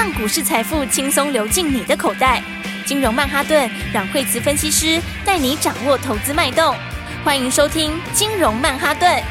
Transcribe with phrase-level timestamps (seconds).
[0.00, 2.42] 让股市财富轻松流进你的口袋。
[2.86, 6.74] 金融曼哈顿让惠慈分析师带你掌握投资脉动。
[7.22, 9.22] 欢迎收听金融曼哈顿。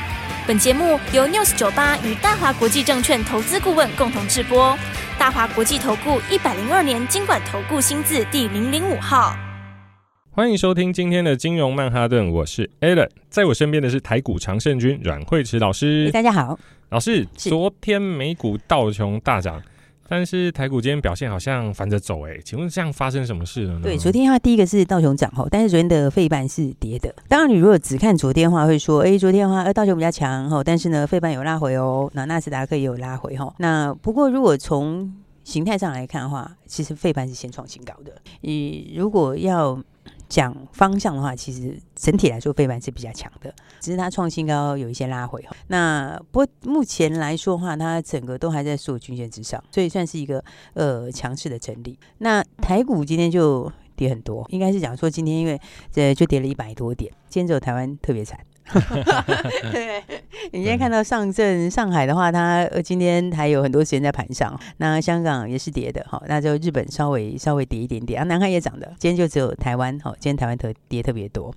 [0.45, 4.77] 本节目由 News 九八与大华国际证券投资顾问共同制播。
[5.17, 9.35] 大华国际投顾一百零二年金管投顾新字第零零五号。
[10.29, 16.11] 欢迎收听今天的金融曼哈顿，我是 Alan，在我身边的是台股常胜军阮慧慈老师。
[16.11, 16.59] 大家好，
[16.89, 19.59] 老师，昨天美股道琼大涨，
[20.09, 23.81] 但是台股今天表现好像反着走，哎，请问这样发生什么事了呢？
[23.83, 27.13] 对，昨天的话，第一个是道琼涨吼，但是昨天的费半是跌的。
[27.27, 33.53] 当然，你如果只看昨天的话，会说，哎，昨天的话，呃，道琼比较强吼，但是呢，费半有拉回哦，那纳斯达克也有拉回吼。
[33.59, 38.11] 那不过如果从形态上来看的话，其实费半是先创新高的。
[38.41, 39.79] 你如果要
[40.29, 45.43] 讲方向的话，其实整体来说，费半是比较强的，只是它创新高有一些拉回。
[45.67, 50.43] 那不过目前来说的话，它整个都还在所有均线之上，所以算是一个
[50.75, 51.97] 呃强势的整理。
[52.19, 55.59] 那台股今天就跌很多，应该是讲说今天因为
[55.91, 58.39] 这就跌了一百多点，今天只有台湾特别惨。
[59.71, 60.03] 对，
[60.51, 64.57] 你今天看到上证上海的话，它今天还有很多时间在盘上。
[64.77, 68.87] 那香港也是跌的，哈，那就日本稍微稍微跌一点点啊，南韩也涨的。
[68.99, 71.53] 今天就只有台湾，哈，今天台湾特跌特别多，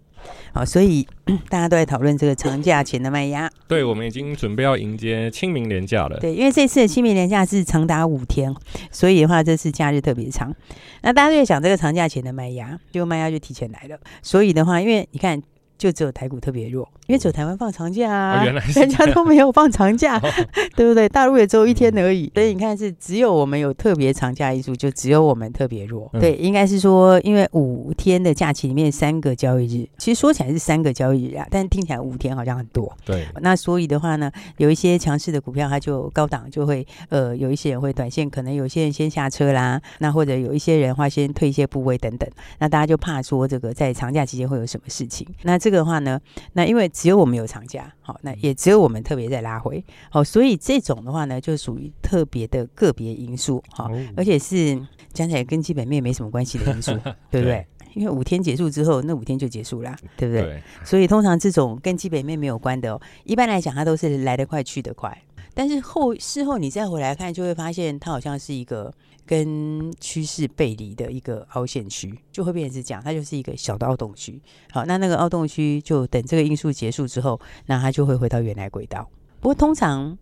[0.53, 1.07] 好，所以
[1.51, 3.51] 大家都在讨论这个长假前的卖压。
[3.69, 6.19] 对，我们已经准备要迎接清明连假了。
[6.19, 8.55] 对，因为这次的清明连假是长达五天，
[8.91, 10.55] 所以的话这次假日特别长。
[11.03, 13.99] 那大家就在想这个长假前的卖压，就卖压就提前来了。
[14.23, 15.43] 所以的话，因为你看。
[15.83, 20.31] 就只有台股特别弱，因为只有台湾放长假啊，哦、原来 人家都没有放长假，哦、
[20.77, 21.09] 对不对？
[21.09, 26.09] 大陆也只有一天而已，所以你看是只有我们有特别长假一数，就只有我们特别弱。
[26.13, 32.97] 嗯、对，应该是说，因为五天的假期里面三个交易日，其实说起来是三个交易日啊，但听起来五天好像很多。
[33.05, 46.21] 对，那所以的话呢，有一些强势的股票，它就高档就会呃，有一些人会短线，可能有些人先下车啦，那或者有一些人话先退一些部位等等，那大家就怕说这个在长假期间会有什么事情，那这个的话呢，
[46.53, 54.81] 那因为只有我们有长假，好，那也只有我们特别在拉回，好，所以这种的话呢，就属于特别的个别因素，好，而且是
[55.13, 56.93] 讲起来跟基本面没什么关系的因素，
[57.31, 57.67] 对不对？
[57.95, 60.43] 因为五天结束之后，那五天就结束啦， 对不对？
[60.43, 65.23] 对，所以通常这种跟基本面没有关的哦，一般来讲它都是来得快去得快，
[65.55, 68.93] 但是后事后你再回来看，就会发现它好像是一个。
[69.25, 74.41] 跟趋势背离的一个凹陷区，就会变成是这样，它就是一个小的凹洞区。
[74.71, 79.09] 好，那那个凹洞区就等这个因素结束之后，那它就会回到原来轨道。
[79.41, 80.19] 不过通常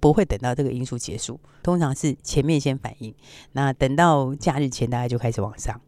[0.00, 3.14] 不会等到这个因素结束，通常是前面先反应，
[3.52, 5.80] 那等到假日前大概就开始往上。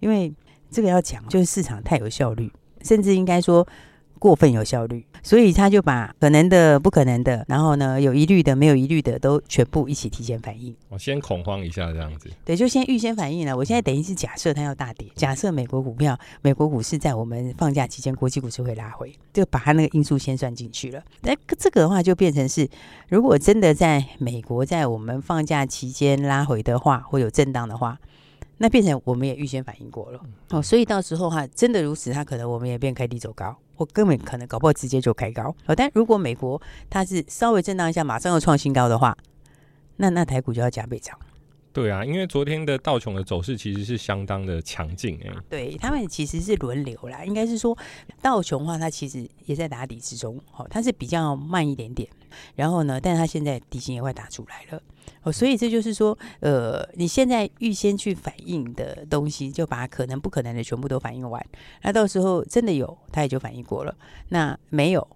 [0.00, 0.32] 因为
[0.70, 3.66] 这个要讲，就是市场太有效率，甚至应该说。
[4.20, 10.76] 过分有效率，所以他就把可能的、不可能的，然后呢，有疑虑的、没有疑虑的，都全部一起提前反应。
[10.90, 12.28] 我先恐慌一下，这样子。
[12.44, 13.56] 对，就先预先反应了。
[13.56, 21.02] 我现在等于是假设它要大跌，假设美国股票、美国股市在我们放假期间，国际股市会拉回，就把它那个因素先算进去了。
[21.22, 22.68] 那这个的话，就变成是，
[23.08, 27.98] 如果真的在美国在我们放假期间拉回的话，会有震荡的话。
[28.62, 35.74] 那变成我们也预先反应过了哦，所以到时候哈，真的如此，它可能我们也变开低走高，我根本可能搞不好直接就开高哦。
[35.74, 36.60] 但如果美国
[36.90, 39.16] 它是稍微震荡一下，马上又创新高的话，
[39.96, 41.18] 那那台股就要加倍涨。
[41.72, 45.32] 对啊，因为昨天的道琼的走势其实是相当的强劲哎。
[45.48, 47.74] 对，他们其实是轮流啦，应该是说
[48.20, 52.06] 道琼的话，它其实也在打底之中，哦，它是比较慢一点点。
[52.54, 54.82] 然后呢，但他现在底薪也快打出来了，
[55.22, 61.44] 哦，所以这就是说，呃，你现在预先去反应的东西，就把可能不可能的全部都反应完，
[61.82, 63.94] 那到时候真的有，他也就反应过了；
[64.28, 65.06] 那没有，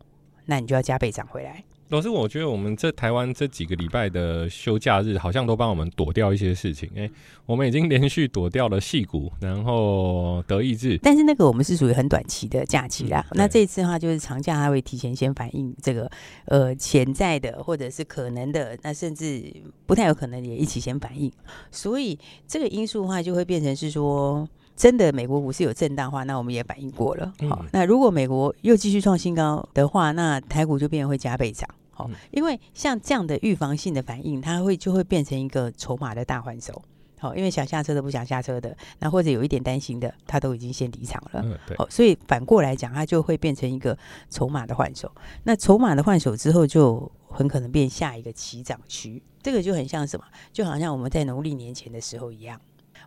[0.47, 1.65] 那你就要加倍涨回来。
[1.91, 6.91] 老师，我觉得我们这台湾这几个礼拜的休假日，好像都帮我们躲掉一些事情。
[6.97, 7.11] 哎、欸，
[7.45, 10.99] 我们已经连续躲掉了戏谷，然后德意志。
[11.03, 13.25] 但是那个我们是属于很短期的假期啦。
[13.31, 16.11] 嗯、那这一次的话，就是长假，它会提前先反映这个
[16.47, 19.45] 呃潜在的或者是可能的，那甚至
[19.84, 21.31] 不太有可能也一起先反映。
[21.71, 24.48] 所以这个因素的话，就会变成是说。
[24.76, 27.32] 真的，美国股市有震荡的话，那我们也反应过了。
[27.48, 31.68] 好、嗯，那如果美国又继续创新高的话，那台股就变会加倍涨。
[31.92, 36.82] 好，因为像这样的预防性的反应，它会就会变成一个筹码的大换手。
[37.21, 41.41] 好，因为想下车的不想下车的，那或者有一点担心的，他都已经先离场了。
[41.44, 41.76] 嗯，对。
[41.76, 43.97] 好，所以反过来讲，它就会变成一个
[44.28, 45.10] 筹码的换手。
[45.44, 49.22] 那筹码的换手之后，就很可能变下一个起涨区。
[49.41, 50.26] 这个就很像什么？
[50.53, 52.60] 就好像我们在农历年前的时候一样。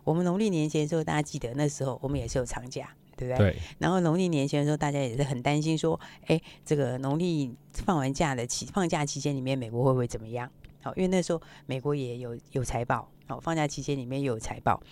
[0.08, 3.52] 我们农历年前的时候，大家记得那时候我们也是有长假，对不对？
[3.52, 3.58] 对。
[3.78, 10.50] 然后农历年前的时候，大家也是很担心说，哎，这个农历放完假的期放假期间里面，美国会不会怎么样？
[10.80, 14.82] 好，因为那时候美国也有有财报，好，放假期间里面又有财报，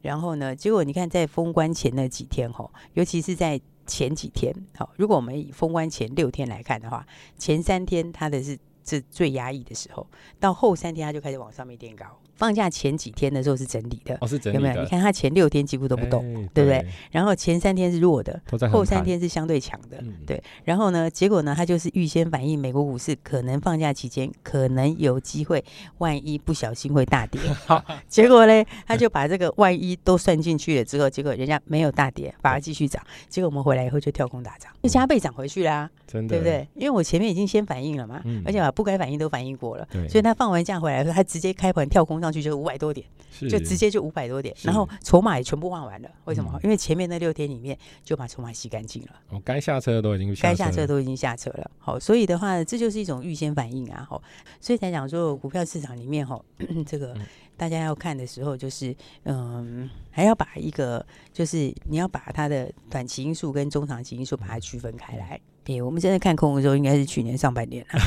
[0.00, 10.06] 然后呢，结果你看在封关前那几天吼，尤其是在前几天，好，如果我们以封关前六天来看的话，前三天它的是是最压抑的时候，
[10.40, 12.04] 到后三天它就开始往上面垫高。
[12.34, 14.82] 放假前几天的时候是整理的，哦，是整理有没有？
[14.82, 16.84] 你看它前六天几乎都不动，欸、对不对？
[17.12, 18.40] 然后前三天是弱的，
[18.72, 20.42] 后三天是相对强的，嗯、对。
[20.64, 25.62] 然后呢，结果呢，它就是预先反映美国股市可能放假期间可能有机会，
[25.98, 27.40] 万一不小心会大跌。
[27.66, 33.00] 好，结果呢，他就把这个万一都算进去了之后，结果人家没有大跌，反而继续涨。
[33.28, 36.66] 结果我们回来以后就跳空大涨，就加倍涨回去啦，真的，对不对？
[36.74, 43.06] 因为我前面已经先反应了嘛，嗯、而且把不该反应都反应过了，所以他放完假回来的时候，他直接开盘跳空上去就五百多点，
[43.40, 46.10] 就直接就五百多点，然后筹码也全部换完了。
[46.24, 46.50] 为什么？
[46.54, 49.08] 嗯、因为前面那六天里面就把筹码洗干净了。
[49.30, 51.70] 哦，该下车的都已经该下车都已经下车了。
[51.78, 54.06] 好，所以的话，这就是一种预先反应啊。
[54.08, 54.22] 好，
[54.60, 56.42] 所以才讲说股票市场里面哈，
[56.86, 57.14] 这个
[57.56, 58.94] 大家要看的时候，就是
[59.24, 65.40] 嗯，还要把一个就是你要把它的短期因素跟中长期因素把它区分开来。
[65.64, 68.00] 对，我们现在看空的时候，应该是去年上半年了。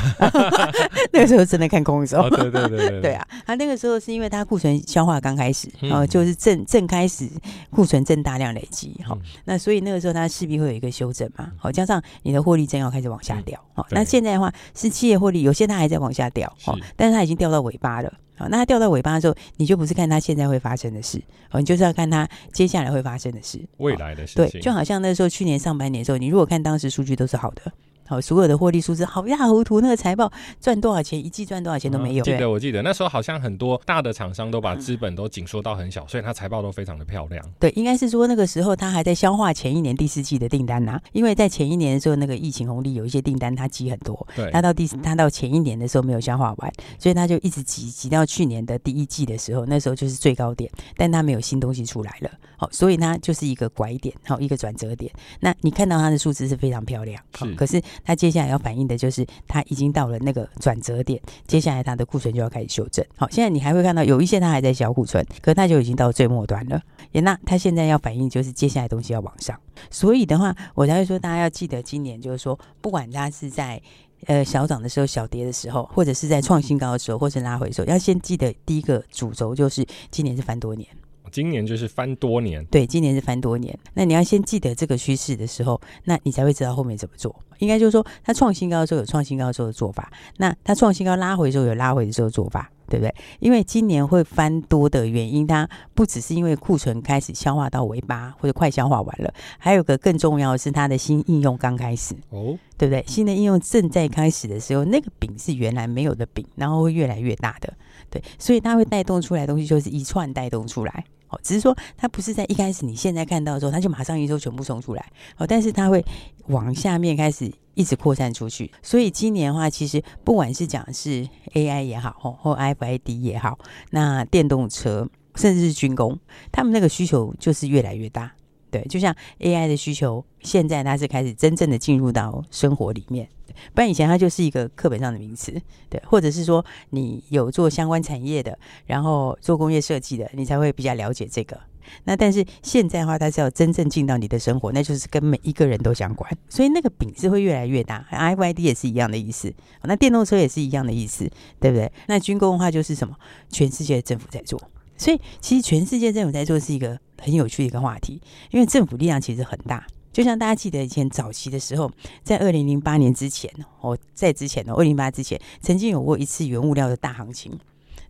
[1.14, 7.30] 那个时候真的看空的时候，哦、对对对对，对啊，他那个时候是因为他库存消化刚开始，然后、嗯、就是正正开始
[7.70, 18.12] 库存正大量累积，好、嗯，那所以那个时候它势必会有一个修正嘛，好，加上你的获利正要开始往下掉，好、嗯，那现在的话是企业获利，有些它还在往下掉，好是，但是它已经掉到尾巴了。
[18.36, 21.22] 好，那它掉到尾巴的时候，你就不是看它现在会发生的事，
[21.52, 24.52] 哦，你就是要看它接下来会发生的事，未来的事情。
[24.52, 27.72] 对，就好像那时候去年上半年的时候，你如果看当时数据都是好的。
[28.08, 30.32] 好，所有的获利数字好一塌糊涂，那个财报
[30.62, 32.24] 赚多少钱，一季赚多少钱都没有。
[32.24, 37.44] 记得我记得那时候好像很多大的厂商都把资本都紧缩到很小，所以它财报都非常的漂亮。
[37.60, 55.12] 对，应该是说那个时候他还在消化前一年第四季的订单呐，因为在前一年的时候那个疫情红利有一些订单它积很多，对，他到第他到前一年的时候没有消化完，所以他就一直挤挤到去年的第一季的时候，那时候就是最高点，但他没有新东西出来了，好，所以它就是一个拐点，好，一个转折点。
[55.40, 58.76] 那你看到它的数字是非常漂亮，好，可是它接下来要反。
[58.76, 63.06] 映的就是它已经到了那个转折点，接下来它的库存就要开始修正。
[63.16, 66.82] 好，现在你还会看到有一些它还在小库存，可是它就已经到最末端了。
[67.14, 69.58] 也那它现在要反应就是接下来东西要往上，
[69.90, 73.82] 所以的话，我才会说大家要记得今年就是说，不管它是在
[74.26, 80.86] 呃小涨的时候、小跌的时候，或者是在创新高的时候，或者拉回的时候，要先记得第一个主轴就是今年是翻多年。
[81.36, 83.78] 今年就是翻多年，对，今年是翻多年。
[83.94, 87.36] 那你要先记得这个趋势的时候，那你才会知道后面怎么做。
[87.58, 93.14] 应该就是说，它创新高的时候有创新高的时候的做法，那它创新高拉回的时候有拉回的时候的做法，对不对？
[93.40, 103.04] 因为今年会翻多的原因，它不只是因为库存开始消化到尾巴或者快消化完了，还有个更重要的是它的新应用刚开始，哦，对不对？
[103.06, 107.74] 新的应用正在开始的时候，那个饼是原来没有的饼，然后会越来越大的，
[108.10, 111.04] 对，所以它会带动出来的东西就是一串带动出来。
[111.44, 115.06] 只是说它不是在一开始你现在看到的时候，它就马上一周全部冲出来。
[115.38, 116.04] 哦，但是它会
[116.48, 118.72] 往下面开始一直扩散出去。
[118.82, 123.58] 所以今年的话，其实不管是讲是 AI 也好，或或 FID 也好，
[123.92, 126.18] 那电动车甚至是军工，
[126.52, 128.32] 他们那个需求就是越来越大。
[128.76, 133.26] 对，就像 AI 的需求，现在它是开始真正的进入到生活里面。
[133.74, 135.54] 不然以前它就是一个课本上的名词，
[135.90, 141.58] 对，或者是说你有做相关产业的，然后做工业设计的，你才会比较了解这个。
[142.04, 148.06] 那但是现在的话，它是要真正进到你的生活，那就是跟每一个人都相关，所以那个饼是会越来越大。
[148.12, 149.54] FID 也是一样的意思，
[149.84, 151.90] 那电动车也是一样的意思，对不对？
[152.08, 153.16] 那军工的话就是什么？
[153.50, 154.62] 全世界政府在做，
[154.98, 158.22] 所以其实全世界政府在做是一个很有趣的一个话题，
[158.52, 159.86] 因为政府力量其实很大。
[160.14, 161.92] 就像大家记得以前早期的时候，
[162.24, 167.52] 在二零零八年之前，哦，在之前的二零零八之前，曾经有过一次原物料的大行情。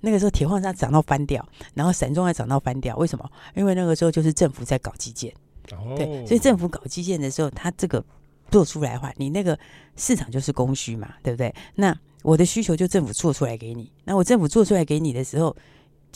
[0.02, 2.96] 那个时候铁矿砂涨到翻掉，然后散装也涨到翻掉。
[2.98, 3.28] 为什么？
[3.56, 5.34] 因为那个时候就是政府在搞基建，
[5.72, 8.06] 哦、对，所以政府搞基建的时候，它这个
[8.52, 9.58] 做出来的话，你那个
[9.96, 11.52] 市场就是供需嘛，对不对？
[11.74, 15.56] 那我的需求就政府做出来给你，那我政府做出来给你的时候。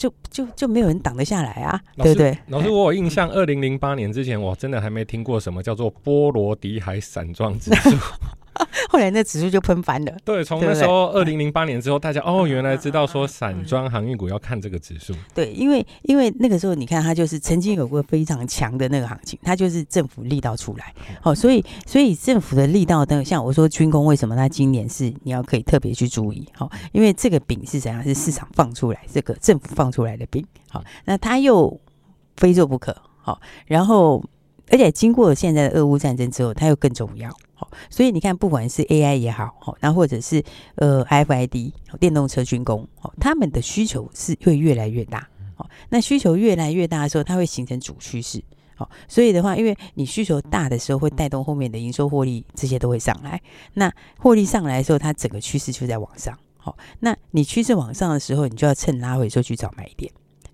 [0.00, 2.38] 就就就没有人挡得下来啊，师对不对？
[2.48, 7.90] 老师，我有印象，二零零八年之前，我真的还没听过什么叫做波罗的海散装指数。
[8.88, 10.12] 后来那指数就喷翻了。
[10.24, 15.14] 对，从那时候二零零八年之后，大家哦，原来知道说散装航运股要看这个指数。
[15.34, 20.92] 对，因为因为那个时候你看它就是曾经有过非常强的那个行情，它就是政府力道出来。
[21.20, 26.46] 好，所以所以政府的力道呢，像我说军工为什么它今年是你要可以特别去注意。
[26.54, 28.02] 好，因为这个饼是怎样？
[28.02, 30.44] 是市场放出来，这个政府放出来的饼。
[30.68, 31.80] 好，那它又
[32.36, 32.94] 非做不可。
[33.22, 34.22] 好，然后。
[34.70, 37.30] 而且经过现在的俄乌战争之后，它又更重要。
[37.90, 40.42] 所以你看，不管是 AI 也好，那或者是
[40.76, 42.88] 呃 FID 电动车军工，
[43.20, 45.28] 他们的需求是会越来越大。
[45.90, 48.42] 那需求越来越大的时候，它会形成主趋势。
[49.06, 53.40] 所以的话，因为你需求大的时候，会带动后面的营收获利这些都会上来。
[53.74, 56.36] 那获利上来的时候，它整个趋势就在往上。
[56.56, 60.10] 好，那你趋势往上的时候，你就要趁拉回的时候去找买点。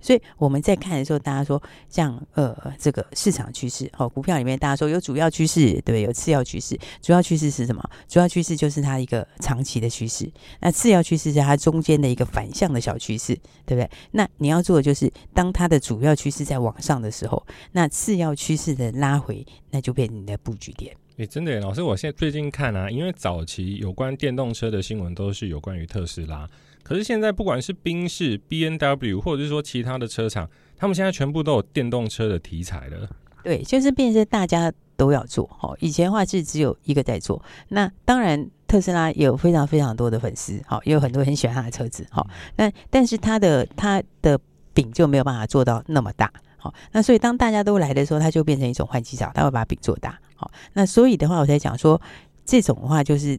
[0.07, 6.03] 所以我们在看的时候，大家说像呃这个市场趋势，好，股票里面大家说有主要趋势，对对？
[6.03, 6.79] 有次要趋势。
[7.03, 7.83] 主要趋势是什么？
[8.07, 10.31] 主要趋势就是它一个长期的趋势。
[10.61, 13.35] 那次要趋势是它中间的一个反向的小趋势，
[13.65, 13.91] 对不对？
[14.13, 20.95] 那你要做的就是，当它的主要趋势在往上的时候，那次要趋势的拉回，那就变成你的布局点。
[21.17, 26.49] 诶、真的，老师，我现在最近看啊，因为早期有关电动车的新闻都是有关于特斯拉。
[26.87, 33.09] 可是现在，不管是宾士、B N W，或者是说其他的车厂，他们现在全部都有电动车的题材了。
[33.43, 35.51] 对，就是变成大家都要做。
[35.59, 37.43] 好，以前的话是只有一个在做。
[37.71, 42.07] 那当然，特斯拉有非常非常多的粉丝，好，也有很多很喜欢他的车子。
[42.09, 42.25] 好，
[42.55, 44.39] 那但是他的他的
[44.73, 46.33] 饼就没有办法做到那么大。
[46.57, 50.17] 好，那所以当大家都来的时候，他就变成一种换机潮，他会把饼做大。
[50.37, 52.01] 好，那所以的话，我才讲说，
[52.45, 53.37] 这种的话就是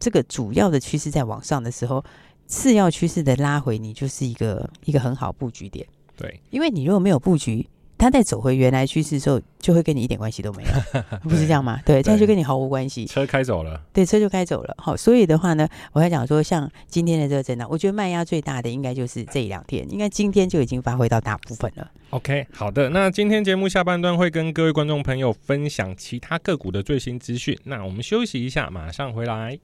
[0.00, 2.04] 这个主要的趋势在往上的时候。
[2.46, 5.86] 次要趋势的拉回，你就是一个一个很好布局点。
[6.16, 7.66] 对，因为你如果没有布局，
[7.98, 11.80] 它在走回原来趋势的时候，就会跟你一点关系都没有， 不是这样吗？
[11.84, 13.06] 对，这样就跟你毫无关系。
[13.06, 14.74] 车开走了，对，车就开走了。
[14.78, 21.90] 好，所以的话呢，我还讲说，像今天的这个震荡，我觉得卖压最大的应该就是这一两天，应该今天就已经发挥到大部分了。
[22.10, 27.58] OK，好的，那今天节目下半段会跟各位观众朋友分享其他个股的最新资讯。
[27.64, 29.58] 那我们休息一下，马上回来。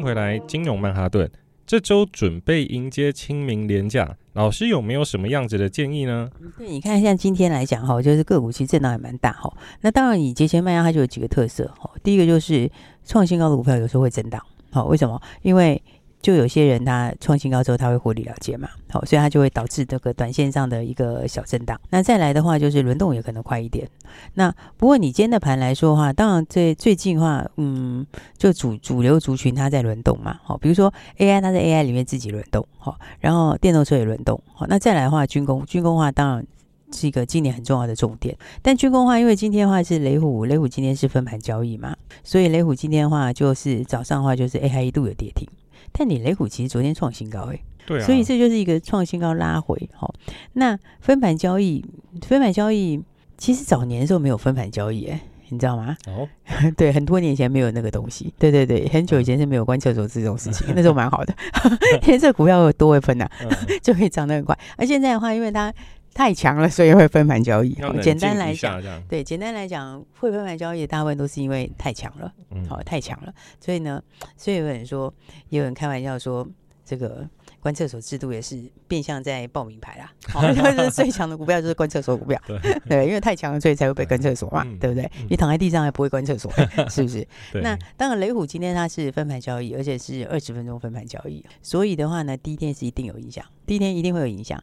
[0.00, 1.28] 回来，金融曼哈顿。
[1.66, 6.28] 这周准备迎接清明连假，老师有没有什么样子的建议呢？
[6.58, 9.52] 对，你看，像今天来讲哈，就是个股其实震荡也蛮大哈。
[9.80, 11.90] 那当然，以节前卖压它就有几个特色哈。
[12.02, 12.70] 第一个就是
[13.04, 15.20] 创新高的股票有时候会震荡，好，为什么？
[15.42, 15.80] 因为
[16.22, 21.78] 就有些人他创新高之后他会获利了结嘛，好，所以他就会导致这个短线上的一个小震荡。
[21.90, 23.88] 那再来的话就是轮动也可能快一点。
[24.34, 28.06] 那不过你今天的盘来说的话，当然最最近的话，嗯，
[28.38, 36.46] 就主主流族群它在轮动嘛，好，比如说 AI 它在 AI 里面自己轮动，好，然后电动车也轮动，好，那再来的话军工，军工的话当然
[36.92, 38.36] 是一个今年很重要的重点。
[38.62, 45.48] 但军工的话，因为今天的话是雷虎，雷虎今天是分盘交易嘛，所以雷虎今天的话就是早上的话就是 AI 一度有跌停。
[45.92, 50.12] 但你雷虎其实昨天创新高诶，对啊，所以这就是一个创新高拉回哈。
[50.54, 51.84] 那分盘交易，
[52.26, 53.00] 分盘交易
[53.36, 55.96] 其实早年的时候没有分盘交易哎，你知道吗？
[56.06, 56.28] 哦，
[56.76, 58.32] 对，很多年前没有那个东西。
[58.38, 61.34] 对对对，很久以前是没有关厕所这种事情，那时候蛮好的，
[62.06, 63.48] 因为这股票多会分呐、啊，
[63.82, 64.58] 就可以涨得很快。
[64.76, 65.72] 而现在的话，因为它。
[66.14, 67.76] 太强了，所以会分盘交易。
[68.02, 72.32] 简单来讲，对，简单来讲，会分盘交易的大部分都是因为太强了，
[72.68, 73.32] 好、嗯，太强了。
[73.60, 74.02] 所以呢，
[74.36, 75.12] 所以有人说，
[75.48, 76.46] 也有人开玩笑说，
[76.84, 77.26] 这个
[77.60, 80.12] 关厕所制度也是变相在报名牌啦。
[80.28, 85.10] 好， 就是最强的股票就是关厕所股票，对，对，因为太强了，所以才会被关厕所嘛，对不对？
[85.30, 86.52] 你躺在地上还不会关厕所，
[86.90, 87.26] 是不是？
[87.54, 94.62] 那当然，雷虎今天它是分盘交易，而且是二十分钟分盘交易，所以的话呢，第一天是一定有影响，第一天一定会有影响。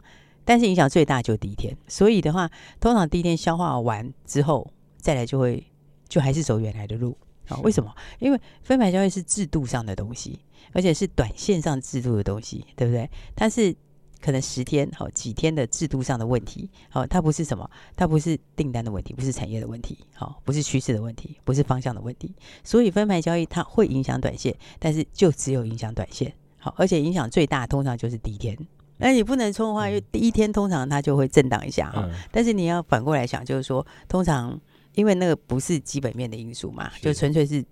[0.49, 5.63] 但是影响最大就第一天，所以的话，通常第一天消化完之后，再来就会
[6.07, 7.15] 就还是走原来的路
[7.49, 7.57] 啊？
[7.57, 7.95] 为什么？
[8.17, 10.39] 因为分盘交易是制度上的东西，
[10.73, 13.07] 而且是短线上制度的东西，对不对？
[13.35, 13.75] 它是
[14.19, 22.33] 可能十天好几天的制度上的问题，好，它不是什么，它不是订单的问题，不是产业的问题，好，不是趋势的问题，不是方向的问题。
[22.63, 28.57] 所以分牌交易它会影响短线，但是就只有影响短线，好，而且影响最大通常就是第一天。
[28.99, 32.07] 那你不能冲的话，因为第一天通常它就会震荡一下哈。
[32.31, 34.59] 但是你要反过来想，就是说，通常
[34.93, 37.65] 因为那个不是基本面的因素嘛，就纯粹是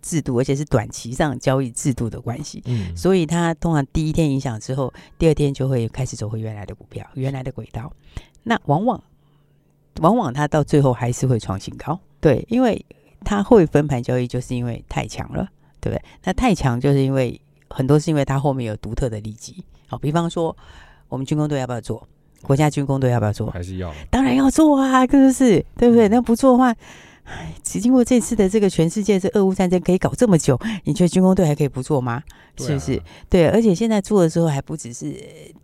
[0.00, 2.62] 制度，而且是短期上交易制度的关系。
[2.66, 7.92] 嗯，所以它通常第一天影响之后，第二天就会开始走回原来的股票，原来的轨道。
[8.44, 9.02] 那往往
[10.00, 12.00] 往往它到最后还是会创新高。
[12.20, 12.84] 对，因为
[13.24, 15.48] 它会分盘交易，就是因为太强了。
[15.80, 16.04] 对不对？
[16.24, 19.64] 那太强就是因为很多是因为它后面有独特的利基。
[19.88, 20.56] 好，比方说
[21.08, 22.06] 我们军工队要不要做？
[22.42, 23.50] 国家军工队要不要做？
[23.50, 23.92] 还是要？
[24.10, 25.64] 当然要做啊，是不是？
[25.76, 26.08] 对不对？
[26.08, 26.72] 那不做的话，
[27.24, 32.22] 唉，只经过这次的这个全世界这俄乌战争可以搞这么久，你觉得军工队还可以不做吗？
[32.58, 32.86] 是不是？
[32.86, 35.14] 对，啊、对，而且现在做的时候还不只是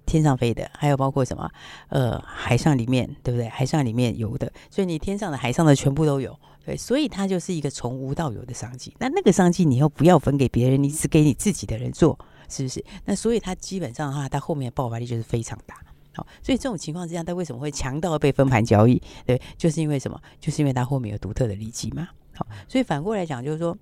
[0.04, 1.49] 天上飞的，还有包括什么？
[1.90, 3.49] 呃，海上里面，对不对？
[3.49, 6.37] 海上里面游的，所以你天上的、海上的全部都有。
[6.66, 8.95] 对，所以它就是一个从无到有的商机。
[8.99, 12.19] 那那个商机你又不要分给别人，你只给你自己的人做，
[12.54, 12.84] 是不是？
[13.04, 15.76] 那所以它基本上的话，它后面的爆发力就是非常大。
[16.14, 19.02] 好，所以这种情况之下，它为什么会强到被分盘交易？
[19.26, 20.20] 对，就是因为什么？
[20.38, 22.08] 就是因为它后面有独特的利基嘛。
[22.34, 23.76] 好，所以反过来讲，就是说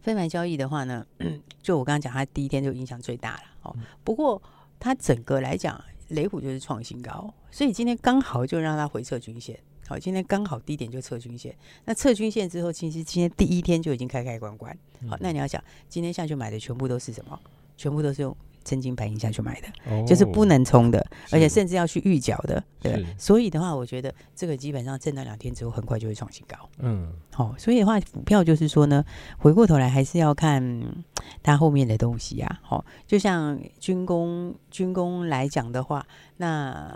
[0.00, 1.04] 分盘交易的话呢，
[1.60, 3.40] 就我刚刚讲，它第一天就影响最大了。
[3.62, 4.42] 哦，不过
[4.80, 9.58] 它整个来讲，雷虎就是创新高，所以今天刚好就让它回撤均线。
[9.88, 11.56] 好，今天刚好低点就测均线。
[11.86, 14.76] 那测均线之后，其实今天第一天就已经开开关关。
[15.08, 17.40] 好，那你要想，今天下去买的全部都是什么？
[17.78, 18.36] 全部都是用。
[18.68, 23.02] 真金白银下去买的，哦、就是不能冲的，而且甚至要去预缴的，对。
[23.16, 26.54] 所以的话，我觉得这个基本上震荡两天之后，很快就会创新高。
[26.80, 29.02] 嗯，好、哦，所以的话，股票就是说呢，
[29.38, 30.62] 回过头来还是要看
[31.42, 32.60] 它后面的东西啊。
[32.62, 36.06] 好、哦，就像军工军工来讲的话，
[36.36, 36.94] 那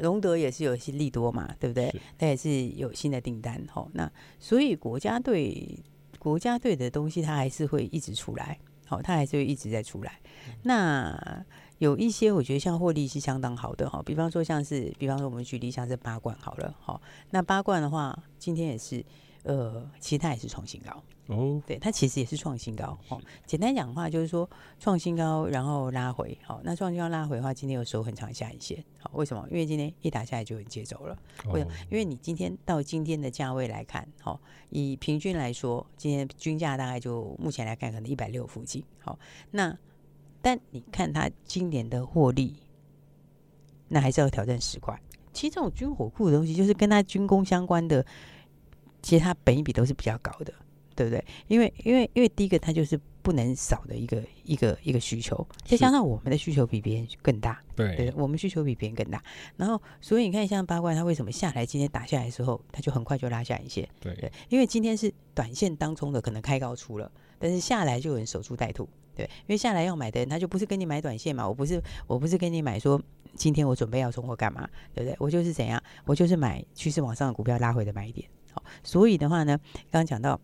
[0.00, 1.94] 荣德也是有些利多嘛，对不对？
[2.16, 3.62] 它也是有新的订单。
[3.70, 5.78] 好、哦，那所以国家队
[6.18, 8.58] 国家队的东西，它还是会一直出来。
[8.92, 10.20] 好，它还是会一直在出来。
[10.64, 11.42] 那
[11.78, 19.02] 有一些我觉得像获利是相当好的哈，比方说像是，比方说我们举例像是八冠好了，好，那八冠的话，今天也是，
[19.44, 21.02] 呃，其实它也是创新高。
[21.28, 22.98] 哦，对，它其实也是创新高。
[23.08, 26.36] 哦，简单讲的话就是说创新高，然后拉回。
[26.42, 28.84] 好，那创新高拉回的话，今天有收很长下影线。
[28.98, 29.46] 好，为什么？
[29.50, 31.16] 因为今天一打下来就很接走了。
[31.46, 31.72] 为什么？
[31.90, 38.84] 因为你今天到今天的价位来看，好，以平均来说，今天均价大概就目前来看可能一百六附近。
[38.98, 39.18] 好，
[39.52, 39.76] 那
[40.40, 42.56] 但你看它今年的获利，
[43.88, 45.00] 那还是要挑战十块。
[45.32, 48.04] 其实这种军火库的东西，就是跟它军工相关的，
[49.02, 50.54] 其实它本益比都是比较高的。
[50.94, 51.24] 对不对？
[51.48, 59.20] 因为因为因为第一个，它就是不能少的一个一个一个需求，再加上我们的需求比别人更大，对，对，我们需求比别人更大。
[59.56, 61.64] 然后，所以你看，像八卦，它为什么下来？
[61.64, 68.86] 今天打下来的时候，它就很快就拉下一些，对，对，因为今天是短线当中的可能开高出了，但是下来就有人守株待兔，
[69.16, 73.00] 对，因为下来要买的人，他就不是跟你买短线嘛，我不是我不是跟你买说
[73.34, 75.16] 今天我准备要冲或干嘛，对不对？
[75.18, 78.28] 我就是怎样，我就是买趋势往上的股票拉回的买点。
[78.52, 79.58] 好，所以的话呢，
[79.90, 80.40] 刚刚讲到。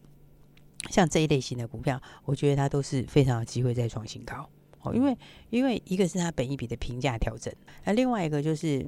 [0.91, 4.49] 像这一类型的股票，我觉得它都是非常有机会再创新高
[4.81, 5.19] 哦，因为
[5.51, 7.53] 因为一个是它本一笔的评价调整，
[7.85, 8.87] 那另外一个就是，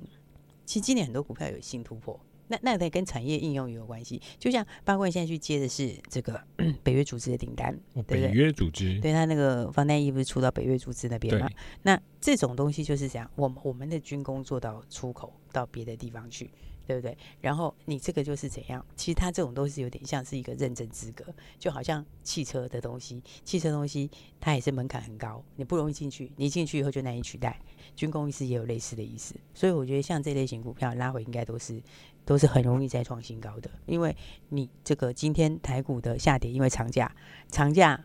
[0.64, 4.22] 其实今年很多股票有新突破，那那得跟产业应用也有关系。
[4.38, 6.40] 就像八冠现在去接的是这个
[6.84, 8.28] 北约组织的订单，对不对？
[8.28, 11.50] 北约组织，对，他那个防弹衣不是出到北约组织那边吗？
[11.82, 16.48] 那这种东西就是这样，我我们的军工做到出口到别的地方去。
[16.90, 17.16] 对不对？
[17.40, 18.84] 然后你这个就是怎样？
[18.96, 21.24] 其实它这种都是有点像是一个认证资格，
[21.56, 27.60] 就好像汽车的东西，汽车东西它也是门槛很高，你不容易进去，你进去以后就难以取代。
[27.94, 31.80] 军工意思也有类似的意思，所以我觉得像这类型股票拉回应该都是
[32.24, 34.16] 都是很容易再创新高的，因为
[34.48, 37.14] 你这个今天台股的下跌，因为长假，
[37.48, 38.02] 长假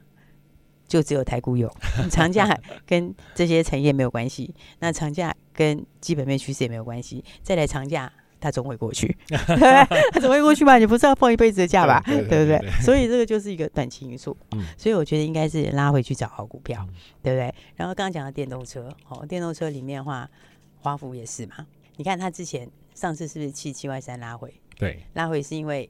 [0.87, 1.71] 就只有台股有，
[2.11, 8.11] 长假跟这些产业没有关系，那长假跟基本面趋势也没有关系，再来长假。
[8.45, 10.77] 它总会过去， 它总会过去嘛？
[10.77, 11.99] 你不是要放一辈子的假吧？
[12.05, 12.59] 对不对？
[12.83, 14.37] 所以这个就是一个短期因素。
[14.77, 16.87] 所以我觉得应该是拉回去找好股票，
[17.23, 17.51] 对不对？
[17.75, 20.29] 然后刚刚讲到电动车，哦，电动车里面的话，
[20.77, 21.65] 华孚也是嘛。
[21.97, 24.53] 你看它之前上次是不是七七外三拉回？
[24.77, 25.89] 对，拉回是因为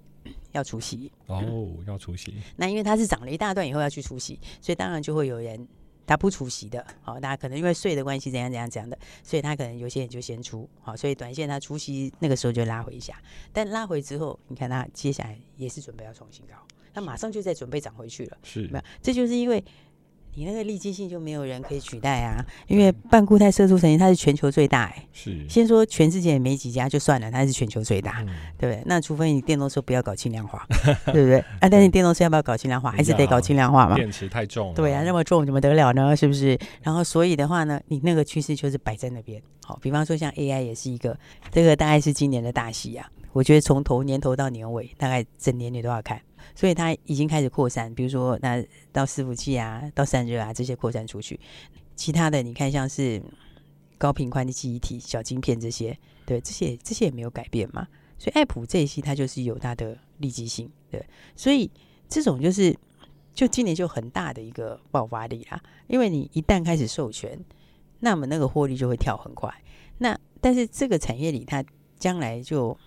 [0.53, 1.43] 要出息哦，
[1.85, 2.33] 要出息。
[2.55, 5.67] 那因为它是涨了一大段以后要去出息，所以当然就会有人。
[6.05, 16.55] 他不出席的，好，大家可能因为税的关系，怎样怎样怎样的，所以他可能有些人就先出，好，所以短线他出息那个时候就拉回一下，但拉回之后，你看他接下来也是准备要创新高，
[16.93, 19.63] 他马上就在准备涨回去了，是，没有，这就是因为。
[20.37, 28.83] 你那个利基性就没有人可以取代啊，因为半固态色素成型它是全球最大哎、欸，是先说全世界也没几家就算了，它是全球最大，嗯、对不对？
[28.85, 30.67] 那除非你电动车不要搞轻量化，
[31.11, 31.39] 对不对？
[31.61, 33.95] 啊，但是电动车要不要搞轻量化，还是得搞轻量化嘛？
[33.95, 36.13] 电池太重了，对啊，那么重怎么得了呢？
[36.15, 36.59] 是不是？
[36.83, 39.41] 然后所以的话呢，你那个趋势就是摆在那边。
[39.63, 41.17] 好，比方说像 AI 也是一个，
[41.49, 43.09] 这个大概是今年的大戏啊。
[43.31, 46.21] 我觉得从头年头到年尾，大概整年你都要看。
[46.55, 51.39] 所以它已经开始扩散，比如说那到伺服器啊，到散热啊这些扩散出去。
[51.95, 53.21] 其他的你看，像是
[53.97, 57.87] 高频宽的记忆体、小晶片这些，对这些这些也没有改变嘛。
[58.17, 61.05] 所以爱普这一期它就是有它的利基性，对。
[61.35, 61.69] 所以
[62.07, 62.73] 这种就是
[63.33, 65.61] 就今年就很大的一个爆发力啦。
[65.87, 67.37] 因为你一旦开始授权，
[67.99, 69.53] 那么那个获利就会跳很快。
[69.97, 71.63] 那但是这个产业里，它
[71.97, 72.77] 将来就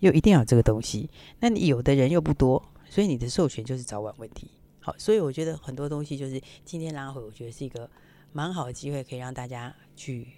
[0.00, 1.08] 又一定要这个东西。
[1.40, 2.62] 那你有的人又不多，
[2.92, 4.50] 所以你的授权就是早晚问题。
[4.78, 7.88] 好，所以我觉得很多东西就是今天拉回，我觉得是一个
[8.34, 10.28] 蛮好的机会，可以让大家去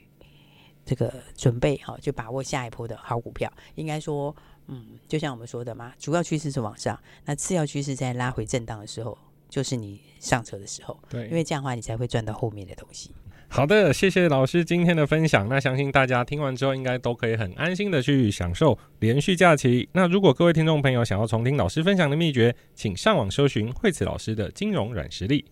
[0.85, 3.53] 这个准备好，就把握下一波的好股票。
[3.75, 4.33] 应该说，
[4.69, 10.97] 嗯，就像我们说的嘛，主要趋势是往上，那次要趋势在拉回震荡的时候，就是你上车的时候。
[11.09, 13.11] 对，因为这样的话，你才会赚到后面的东西。
[13.57, 15.49] 好的，谢谢老师今天的分享。
[15.49, 19.88] 那相信大家听完之后，应该都可以很安心的去享受连续假期。
[19.93, 25.45] 那如果各位听众朋友想要重听老师分享的秘诀，请上网搜寻惠慈老师的金融软实力。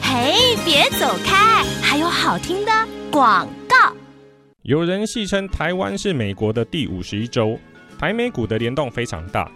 [0.00, 2.70] 嘿，别走开，还有好听的
[3.10, 3.92] 广告。
[4.62, 7.58] 有人戏称台湾是美国的第五十一州，
[7.98, 9.50] 台美股的联动非常大，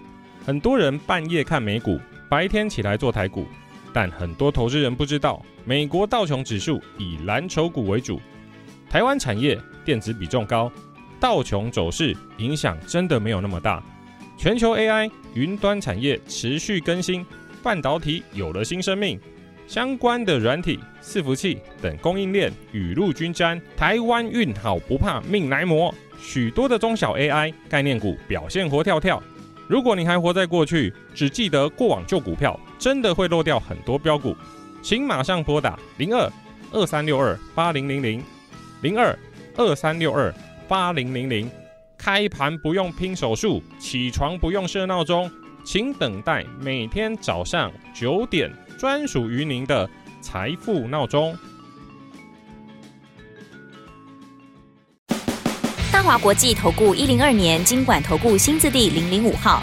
[0.44, 3.46] 很多人半夜看美股，白天起来做台股。
[3.96, 8.20] 但很多投资人不知道，美国道琼指数以蓝筹股为主，
[8.90, 10.70] 台湾产业电子比重高，
[11.18, 13.82] 道琼走势影响真的没有那么大。
[14.36, 17.24] 全球 AI、云端产业持续更新，
[17.62, 19.18] 半导体有了新生命，
[19.66, 29.22] 相关的软体、伺服器等供应链雨露均沾，台湾运好不怕命来磨，许多的中小 AI 概念股表现活跳跳。
[29.66, 34.36] 如果你还活在过去，只记得过往旧股票，真的会漏掉很多标股。
[34.82, 36.30] 请马上拨打零二
[36.72, 38.22] 二三六二八零零零
[38.82, 39.18] 零二
[39.56, 40.32] 二三六二
[40.68, 41.50] 八零零零。
[41.98, 45.28] 开盘不用拼手速，起床不用设闹钟，
[45.64, 49.88] 请等待每天早上九点专属于您的
[50.20, 51.36] 财富闹钟。
[55.90, 59.62] 大华国际投顾一零二年金管投顾新字第零零五号。